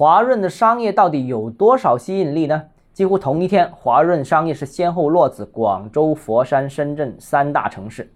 [0.00, 2.62] 华润的商业到底有多少吸引力呢？
[2.94, 8.10] 几乎同一天，华润商业是先后落子广州、佛山、深圳三大城市。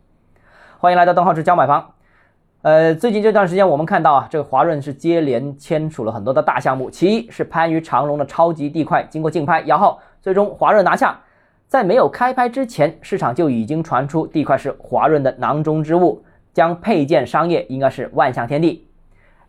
[0.78, 1.90] 欢迎来到邓浩志教买房。
[2.62, 6.88] 呃，最近这段时间，我们看到啊，这个华润是接连签署了很多的大项目。
[6.88, 11.20] 其一是番禺长隆的超级地块，经过竞拍摇号，最终华润拿下。
[11.68, 16.24] 在没有开拍之前，市场就已经传出地块是华润的囊中之物，
[16.54, 18.88] 将配建商业应该是万象天地。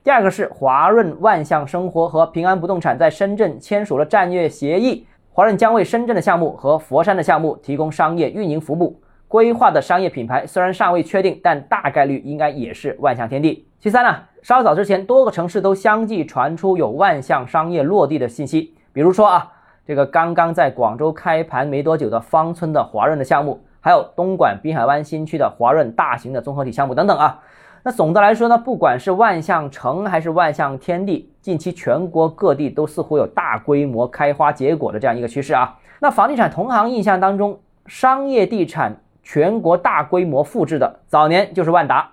[0.06, 9.02] 第二个是华润万象生活和平安不动产在深圳签署了战略协议，华润将为深圳的项目和佛山的项目提供商业运营服务。
[9.28, 13.68] 规划的商业品牌虽然尚未确定，但大概率应该也是万象天地。
[13.80, 19.52] 其三呢，稍早之前多个城市都相继传出有万象商业落地的信息，比如说啊，
[19.88, 27.40] 这个刚刚在广州开盘没多久的芳村的华润的项目，还有东莞滨海湾新区的华润大型的综合体项目等等啊。
[27.88, 35.78] 那总的来说呢，不管是万象城还是万象天地，近期全国各地都似乎有大规模开花结果的这样一个趋势啊。
[36.00, 42.10] 那房地产同行印象当中，商业地产全国大规模复制的早年就是万达。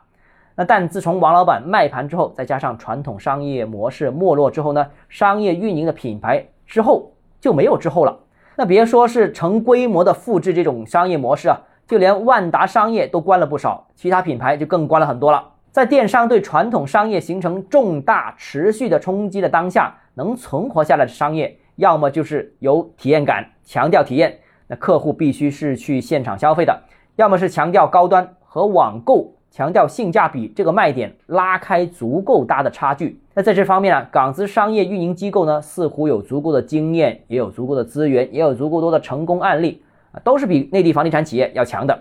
[0.57, 8.15] 那但自从王老板卖盘之后，再加上传统商业模式没落之后呢，商业运营的品牌之后就没有之后了。
[8.57, 15.43] 那别说是成规模的复制这种商业模式啊，就连万达商业都关了不少，其他品牌就更关了很多了。
[15.73, 26.75] 在电商对传统商业形成重大持续的冲击的当下，能存活下来的商业，要么就是有体验感，强调体验，那客户必须是去现场消费的；
[27.17, 33.19] 要么是强调高端和网购，强调性价比这个卖点，拉开足够大的差距。
[33.33, 39.83] 那在这方面啊，港资商业运营机构呢，似乎有足够的经验，也有足够的资源，也有足够多的成功案例，
[40.23, 41.99] 都是比内地房地产企业要强的。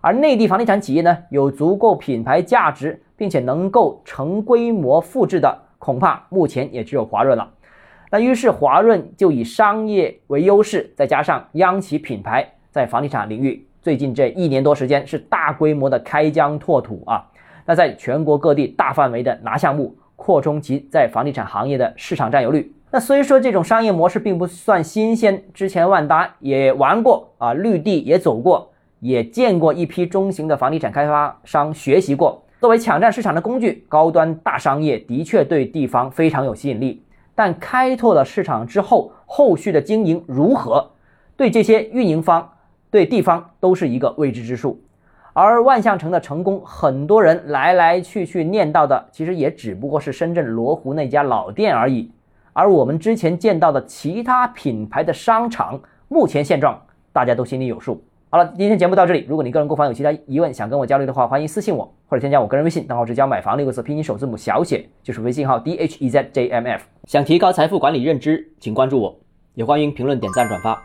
[0.00, 7.48] 而内地房地产企业呢，有足够品牌价值，并且能够成规模复制的，恐怕目前也只有华润了。
[8.10, 17.24] 那于是华润就以商业为优势，再加上央企品牌，在房地产领域最近这一年多时间是大规模的开疆拓土啊。
[17.66, 22.72] 那在全国各地大范围的拿项目，扩充其在房地产行业的市场占有率。
[22.90, 28.70] 那虽说这种商业模式并不算新鲜，之前万达也玩过啊，绿地也走过。
[29.00, 37.02] 也见过一批中型的房地产开发商学习过，作为抢占市场的工具，高端大商业的确对地方非常有吸引力。
[37.34, 40.92] 但开拓了市场之后，后续的经营如何，
[41.36, 42.48] 对这些运营方、
[42.90, 44.80] 对地方都是一个未知之数。
[45.32, 52.08] 而万象城的成功，很多人来来去去念叨的，其实也只不过是深圳罗湖那家老店而已。
[52.52, 56.80] 而我们之前见到的其他品牌的商场，目前现状
[57.12, 58.00] 大家都心里有数。
[58.30, 59.26] 好了，今天节目到这里。
[59.28, 66.84] 如果你个人购房有其他疑问，想跟我交流的话，欢迎私信我或者添加我个人微信，账号是教买房六个字拼音首字母小写，就是微信号 d h e z j m f。
[67.08, 69.18] 想提高财富管理认知，请关注我，
[69.54, 70.80] 也欢迎评论、点赞、转发。